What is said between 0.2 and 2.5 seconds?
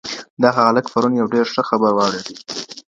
دغه هلک پرون يو ډېر ښه خبر واورېدی.